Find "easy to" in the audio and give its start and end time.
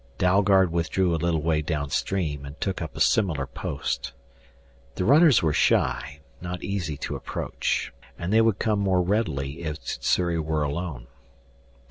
6.63-7.15